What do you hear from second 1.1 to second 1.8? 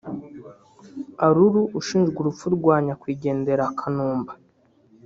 a Lulu